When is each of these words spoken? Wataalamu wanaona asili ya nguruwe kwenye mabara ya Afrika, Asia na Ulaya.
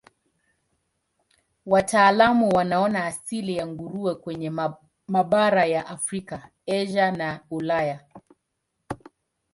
Wataalamu 1.65 2.49
wanaona 2.55 3.05
asili 3.05 3.57
ya 3.57 3.67
nguruwe 3.67 4.15
kwenye 4.15 4.51
mabara 5.07 5.65
ya 5.65 5.87
Afrika, 5.87 6.49
Asia 6.67 7.11
na 7.11 7.41
Ulaya. 7.49 8.05